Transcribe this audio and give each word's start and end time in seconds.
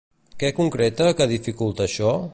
Què 0.43 0.49
concreta 0.59 1.11
que 1.21 1.29
dificulta 1.35 1.89
això? 1.91 2.15